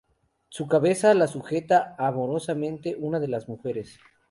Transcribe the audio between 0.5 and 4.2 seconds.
cabeza la sujeta amorosamente una de las mujeres.